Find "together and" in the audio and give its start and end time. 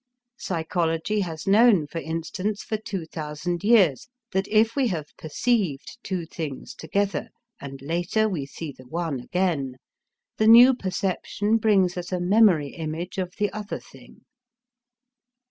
6.73-7.83